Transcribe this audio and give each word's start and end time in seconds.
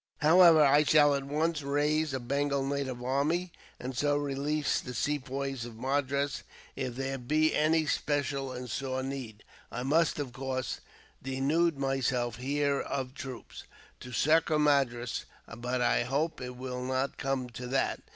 "However, 0.21 0.65
I 0.65 0.83
shall 0.83 1.13
at 1.13 1.25
once 1.25 1.61
raise 1.61 2.11
a 2.11 2.19
Bengal 2.19 2.65
native 2.65 3.03
army, 3.03 3.51
and 3.79 3.95
so 3.95 4.17
release 4.17 4.81
the 4.81 4.95
Sepoys 4.95 5.63
of 5.63 5.75
Madras. 5.75 6.41
If 6.75 6.95
there 6.95 7.19
be 7.19 7.53
any 7.53 7.85
special 7.85 8.51
and 8.51 8.67
sore 8.67 9.03
need, 9.03 9.43
I 9.71 9.83
must, 9.83 10.17
of 10.17 10.33
course, 10.33 10.79
denude 11.21 11.77
myself 11.77 12.37
here 12.37 12.79
of 12.79 13.13
troops, 13.13 13.65
to 13.99 14.11
succour 14.11 14.57
Madras; 14.57 15.25
but 15.55 15.81
I 15.81 16.01
hope 16.01 16.41
it 16.41 16.55
will 16.55 16.81
not 16.81 17.17
come 17.19 17.51
to 17.51 17.67
that. 17.67 17.99